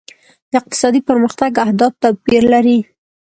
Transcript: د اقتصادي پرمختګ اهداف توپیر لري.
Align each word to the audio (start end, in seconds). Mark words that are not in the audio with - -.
د 0.51 0.53
اقتصادي 0.61 1.01
پرمختګ 1.09 1.51
اهداف 1.65 1.93
توپیر 2.03 2.43
لري. 2.53 2.79